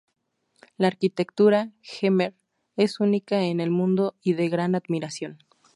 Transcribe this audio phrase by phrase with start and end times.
[0.77, 2.33] La arquitectura jemer
[2.75, 5.37] es única en el mundo y de gran admiración.